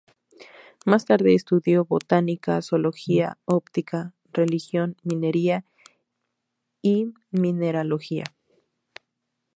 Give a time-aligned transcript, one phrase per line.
[0.83, 5.63] Más tarde estudió botánica, zoología, óptica, religión, minería
[6.81, 8.23] y mineralogía.